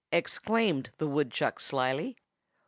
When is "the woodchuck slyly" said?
0.97-2.17